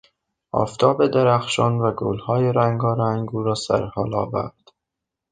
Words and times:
آفتاب 0.51 1.07
درخشان 1.07 1.77
و 1.79 1.91
گلهای 1.91 2.53
رنگارنگ 2.53 3.35
او 3.35 3.43
را 3.43 3.55
سرحال 3.55 4.15
آورد. 4.15 4.69